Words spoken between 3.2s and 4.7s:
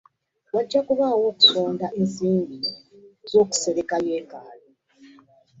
z'okusereka yeekaalu.